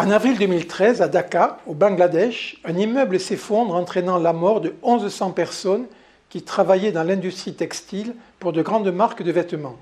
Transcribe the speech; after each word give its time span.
En 0.00 0.12
avril 0.12 0.38
2013, 0.38 1.02
à 1.02 1.08
Dhaka, 1.08 1.58
au 1.66 1.74
Bangladesh, 1.74 2.60
un 2.64 2.76
immeuble 2.76 3.18
s'effondre 3.18 3.74
entraînant 3.74 4.18
la 4.18 4.32
mort 4.32 4.60
de 4.60 4.72
1100 4.84 5.32
personnes 5.32 5.86
qui 6.28 6.42
travaillaient 6.42 6.92
dans 6.92 7.02
l'industrie 7.02 7.54
textile 7.54 8.14
pour 8.38 8.52
de 8.52 8.62
grandes 8.62 8.92
marques 8.92 9.24
de 9.24 9.32
vêtements. 9.32 9.74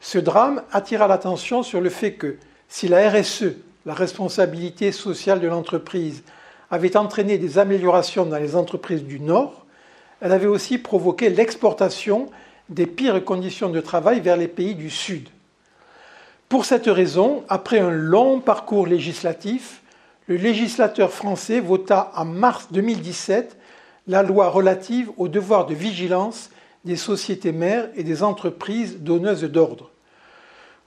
Ce 0.00 0.16
drame 0.16 0.62
attira 0.72 1.06
l'attention 1.06 1.62
sur 1.62 1.82
le 1.82 1.90
fait 1.90 2.14
que 2.14 2.38
si 2.66 2.88
la 2.88 3.10
RSE, 3.10 3.52
la 3.84 3.92
responsabilité 3.92 4.90
sociale 4.90 5.40
de 5.40 5.48
l'entreprise, 5.48 6.22
avait 6.70 6.96
entraîné 6.96 7.36
des 7.36 7.58
améliorations 7.58 8.24
dans 8.24 8.38
les 8.38 8.56
entreprises 8.56 9.04
du 9.04 9.20
Nord, 9.20 9.66
elle 10.22 10.32
avait 10.32 10.46
aussi 10.46 10.78
provoqué 10.78 11.28
l'exportation 11.28 12.30
des 12.70 12.86
pires 12.86 13.22
conditions 13.22 13.68
de 13.68 13.82
travail 13.82 14.20
vers 14.20 14.38
les 14.38 14.48
pays 14.48 14.74
du 14.74 14.88
Sud. 14.88 15.28
Pour 16.52 16.66
cette 16.66 16.84
raison, 16.84 17.44
après 17.48 17.78
un 17.78 17.90
long 17.90 18.38
parcours 18.38 18.86
législatif, 18.86 19.80
le 20.26 20.36
législateur 20.36 21.10
français 21.10 21.60
vota 21.60 22.12
en 22.14 22.26
mars 22.26 22.68
2017 22.72 23.56
la 24.06 24.22
loi 24.22 24.50
relative 24.50 25.10
au 25.16 25.28
devoir 25.28 25.64
de 25.64 25.72
vigilance 25.72 26.50
des 26.84 26.96
sociétés 26.96 27.52
mères 27.52 27.88
et 27.96 28.04
des 28.04 28.22
entreprises 28.22 28.98
donneuses 28.98 29.44
d'ordre. 29.44 29.92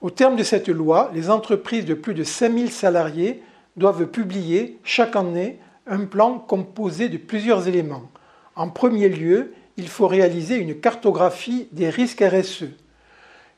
Au 0.02 0.12
terme 0.12 0.36
de 0.36 0.44
cette 0.44 0.70
loi, 0.70 1.10
les 1.16 1.32
entreprises 1.32 1.86
de 1.86 1.96
plus 1.96 2.14
de 2.14 2.24
5000 2.24 2.70
salariés 2.70 3.42
doivent 3.76 4.06
publier 4.06 4.78
chaque 4.84 5.16
année 5.16 5.58
un 5.88 6.06
plan 6.06 6.38
composé 6.38 7.10
de 7.10 7.18
plusieurs 7.18 7.68
éléments. 7.68 8.12
En 8.56 8.70
premier 8.70 9.10
lieu, 9.10 9.56
il 9.78 9.88
faut 9.88 10.08
réaliser 10.08 10.58
une 10.58 10.80
cartographie 10.80 11.70
des 11.72 11.90
risques 11.90 12.24
RSE, 12.24 12.66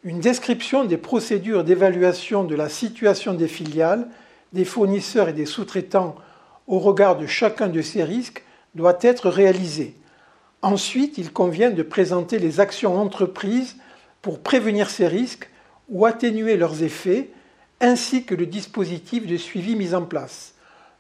une 0.07 0.21
description 0.21 0.85
des 0.85 0.95
procédures 0.95 1.65
d'évaluation 1.65 2.45
de 2.45 2.55
la 2.55 2.69
situation 2.69 3.33
des 3.33 3.49
filiales, 3.49 4.07
des 4.53 4.63
fournisseurs 4.63 5.27
et 5.27 5.33
des 5.33 5.45
sous-traitants 5.45 6.15
au 6.65 6.79
regard 6.79 7.17
de 7.17 7.27
chacun 7.27 7.67
de 7.67 7.81
ces 7.81 8.05
risques 8.05 8.45
doit 8.73 8.97
être 9.01 9.29
réalisée. 9.29 9.95
Ensuite, 10.61 11.17
il 11.17 11.33
convient 11.33 11.71
de 11.71 11.83
présenter 11.83 12.39
les 12.39 12.61
actions 12.61 12.97
entreprises 12.97 13.75
pour 14.21 14.39
prévenir 14.39 14.89
ces 14.89 15.07
risques 15.07 15.49
ou 15.89 16.05
atténuer 16.05 16.55
leurs 16.55 16.83
effets, 16.83 17.31
ainsi 17.81 18.23
que 18.23 18.33
le 18.33 18.45
dispositif 18.45 19.27
de 19.27 19.35
suivi 19.35 19.75
mis 19.75 19.93
en 19.93 20.03
place. 20.03 20.53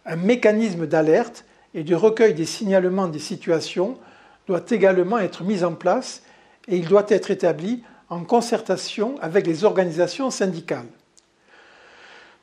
Un 0.05 0.17
mécanisme 0.17 0.85
d'alerte 0.85 1.45
et 1.73 1.85
de 1.85 1.95
recueil 1.95 2.33
des 2.33 2.45
signalements 2.45 3.07
des 3.07 3.19
situations 3.19 3.97
doit 4.47 4.65
également 4.69 5.17
être 5.17 5.45
mis 5.45 5.63
en 5.63 5.75
place 5.75 6.23
et 6.67 6.75
il 6.75 6.89
doit 6.89 7.05
être 7.07 7.31
établi 7.31 7.83
en 8.09 8.23
concertation 8.23 9.15
avec 9.21 9.45
les 9.47 9.63
organisations 9.63 10.31
syndicales. 10.31 10.87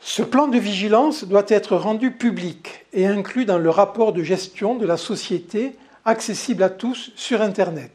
Ce 0.00 0.22
plan 0.22 0.48
de 0.48 0.58
vigilance 0.58 1.24
doit 1.24 1.46
être 1.48 1.76
rendu 1.76 2.10
public 2.10 2.84
et 2.92 3.06
inclus 3.06 3.46
dans 3.46 3.58
le 3.58 3.70
rapport 3.70 4.12
de 4.12 4.22
gestion 4.22 4.74
de 4.74 4.86
la 4.86 4.98
société 4.98 5.76
accessible 6.04 6.62
à 6.62 6.68
tous 6.68 7.12
sur 7.16 7.40
Internet. 7.40 7.90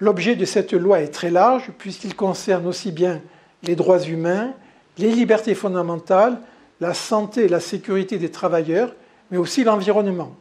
L'objet 0.00 0.34
de 0.34 0.44
cette 0.44 0.72
loi 0.72 1.00
est 1.00 1.12
très 1.12 1.30
large 1.30 1.70
puisqu'il 1.78 2.16
concerne 2.16 2.66
aussi 2.66 2.90
bien 2.90 3.22
les 3.62 3.76
droits 3.76 4.02
humains, 4.02 4.54
les 4.98 5.10
libertés 5.10 5.54
fondamentales, 5.54 6.40
la 6.80 6.94
santé 6.94 7.44
et 7.44 7.48
la 7.48 7.60
sécurité 7.60 8.18
des 8.18 8.30
travailleurs, 8.30 8.92
mais 9.30 9.38
aussi 9.38 9.62
l'environnement. 9.62 10.34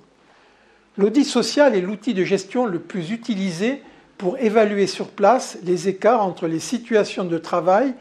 L'audit 0.97 1.25
social 1.25 1.75
est 1.75 1.81
l'outil 1.81 2.15
de 2.15 2.23
gestion 2.23 2.65
le 2.65 2.79
plus 2.79 3.11
utilisé 3.11 3.83
pour 4.17 4.37
évaluer 4.37 4.87
sur 4.87 5.07
place 5.09 5.57
les 5.63 5.87
écarts 5.87 6.25
entre 6.25 6.47
les 6.47 6.59
situations 6.59 7.25
de 7.25 7.37
travail 7.37 7.93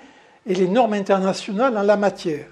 et 0.47 0.55
les 0.55 0.69
normes 0.69 0.93
internationales 0.93 1.77
en 1.77 1.83
la 1.83 1.97
matière. 1.97 2.47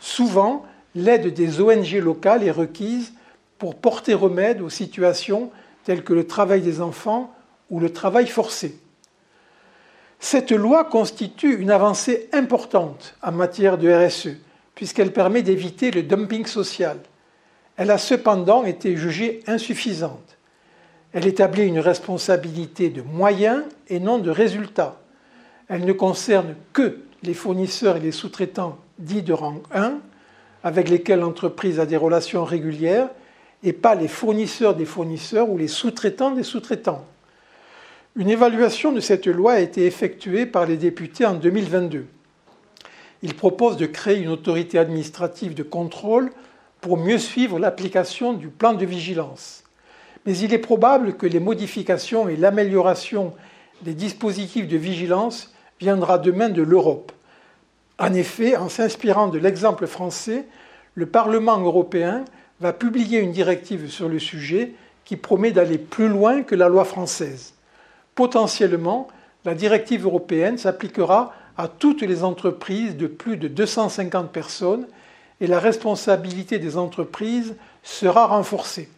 Souvent, 0.00 0.64
l'aide 0.94 1.32
des 1.32 1.60
ONG 1.60 1.92
locales 1.94 2.44
est 2.44 2.50
requise 2.50 3.12
pour 3.58 3.76
porter 3.76 4.14
remède 4.14 4.60
aux 4.60 4.70
situations 4.70 5.50
telles 5.84 6.04
que 6.04 6.12
le 6.12 6.26
travail 6.26 6.60
des 6.60 6.80
enfants 6.80 7.32
ou 7.70 7.80
le 7.80 7.92
travail 7.92 8.26
forcé. 8.26 8.78
Cette 10.18 10.52
loi 10.52 10.84
constitue 10.84 11.60
une 11.60 11.70
avancée 11.70 12.28
importante 12.32 13.14
en 13.22 13.32
matière 13.32 13.78
de 13.78 13.92
RSE, 13.92 14.36
puisqu'elle 14.74 15.12
permet 15.12 15.42
d'éviter 15.42 15.90
le 15.90 16.02
dumping 16.02 16.46
social 16.46 16.98
elle 17.76 17.90
a 17.90 17.98
cependant 17.98 18.64
été 18.64 18.96
jugée 18.96 19.42
insuffisante. 19.46 20.33
Elle 21.14 21.28
établit 21.28 21.66
une 21.66 21.78
responsabilité 21.78 22.90
de 22.90 23.00
moyens 23.00 23.62
et 23.88 24.00
non 24.00 24.18
de 24.18 24.30
résultats. 24.30 25.00
Elle 25.68 25.84
ne 25.84 25.92
concerne 25.92 26.56
que 26.72 26.98
les 27.22 27.34
fournisseurs 27.34 27.96
et 27.96 28.00
les 28.00 28.12
sous-traitants 28.12 28.78
dits 28.98 29.22
de 29.22 29.32
rang 29.32 29.62
1, 29.72 29.94
avec 30.64 30.88
lesquels 30.88 31.20
l'entreprise 31.20 31.78
a 31.78 31.86
des 31.86 31.96
relations 31.96 32.44
régulières, 32.44 33.08
et 33.62 33.72
pas 33.72 33.94
les 33.94 34.08
fournisseurs 34.08 34.74
des 34.74 34.84
fournisseurs 34.84 35.48
ou 35.48 35.56
les 35.56 35.68
sous-traitants 35.68 36.32
des 36.32 36.42
sous-traitants. 36.42 37.06
Une 38.16 38.28
évaluation 38.28 38.92
de 38.92 39.00
cette 39.00 39.26
loi 39.26 39.52
a 39.54 39.60
été 39.60 39.86
effectuée 39.86 40.46
par 40.46 40.66
les 40.66 40.76
députés 40.76 41.26
en 41.26 41.34
2022. 41.34 42.06
Ils 43.22 43.34
proposent 43.34 43.76
de 43.76 43.86
créer 43.86 44.18
une 44.18 44.28
autorité 44.28 44.78
administrative 44.78 45.54
de 45.54 45.62
contrôle 45.62 46.30
pour 46.80 46.98
mieux 46.98 47.18
suivre 47.18 47.58
l'application 47.58 48.34
du 48.34 48.48
plan 48.48 48.74
de 48.74 48.84
vigilance. 48.84 49.63
Mais 50.26 50.36
il 50.38 50.54
est 50.54 50.58
probable 50.58 51.14
que 51.14 51.26
les 51.26 51.40
modifications 51.40 52.28
et 52.28 52.36
l'amélioration 52.36 53.32
des 53.82 53.94
dispositifs 53.94 54.68
de 54.68 54.76
vigilance 54.76 55.52
viendra 55.80 56.18
demain 56.18 56.48
de 56.48 56.62
l'Europe. 56.62 57.12
En 57.98 58.12
effet, 58.14 58.56
en 58.56 58.68
s'inspirant 58.68 59.28
de 59.28 59.38
l'exemple 59.38 59.86
français, 59.86 60.46
le 60.94 61.06
Parlement 61.06 61.58
européen 61.58 62.24
va 62.60 62.72
publier 62.72 63.18
une 63.20 63.32
directive 63.32 63.90
sur 63.90 64.08
le 64.08 64.18
sujet 64.18 64.72
qui 65.04 65.16
promet 65.16 65.52
d'aller 65.52 65.78
plus 65.78 66.08
loin 66.08 66.42
que 66.42 66.54
la 66.54 66.68
loi 66.68 66.84
française. 66.84 67.54
Potentiellement, 68.14 69.08
la 69.44 69.54
directive 69.54 70.04
européenne 70.04 70.56
s'appliquera 70.56 71.34
à 71.56 71.68
toutes 71.68 72.02
les 72.02 72.24
entreprises 72.24 72.96
de 72.96 73.06
plus 73.06 73.36
de 73.36 73.48
250 73.48 74.32
personnes 74.32 74.86
et 75.40 75.46
la 75.46 75.58
responsabilité 75.58 76.58
des 76.58 76.76
entreprises 76.76 77.54
sera 77.82 78.26
renforcée. 78.26 78.88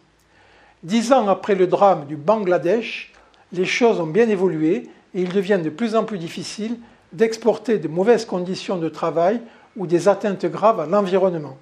Dix 0.83 1.11
ans 1.11 1.27
après 1.27 1.55
le 1.55 1.65
drame 1.65 2.05
du 2.05 2.15
Bangladesh, 2.15 3.11
les 3.51 3.65
choses 3.65 3.99
ont 3.99 4.07
bien 4.07 4.29
évolué 4.29 4.89
et 5.15 5.21
il 5.21 5.29
devient 5.29 5.59
de 5.63 5.71
plus 5.71 5.95
en 5.95 6.03
plus 6.03 6.19
difficile 6.19 6.77
d'exporter 7.13 7.79
de 7.79 7.87
mauvaises 7.87 8.25
conditions 8.25 8.77
de 8.77 8.89
travail 8.89 9.41
ou 9.75 9.87
des 9.87 10.07
atteintes 10.07 10.45
graves 10.45 10.79
à 10.79 10.85
l'environnement. 10.85 11.57